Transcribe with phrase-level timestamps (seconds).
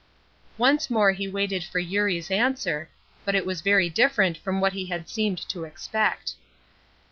[0.57, 2.89] Once more he waited for Eurie's answer,
[3.23, 6.33] but it was very different from what he had seemed to expect.